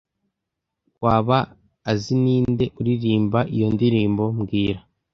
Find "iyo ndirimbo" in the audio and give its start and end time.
3.55-4.23